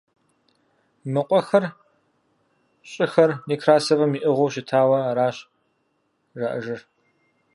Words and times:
Мы 1.13 1.21
къуэхэр, 1.27 1.63
щӀыхэр 2.91 3.31
Некрасовым 3.47 4.11
иӀыгъыу 4.17 4.51
щытауэ 4.53 4.99
аращ 5.09 5.37
жаӀэжыр. 6.39 6.81